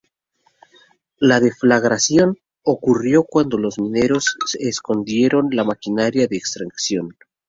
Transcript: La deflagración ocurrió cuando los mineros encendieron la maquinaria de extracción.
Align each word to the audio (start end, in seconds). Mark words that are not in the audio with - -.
La 1.19 1.39
deflagración 1.39 2.39
ocurrió 2.63 3.23
cuando 3.23 3.59
los 3.59 3.77
mineros 3.77 4.35
encendieron 4.57 5.49
la 5.51 5.63
maquinaria 5.63 6.25
de 6.25 6.37
extracción. 6.37 7.15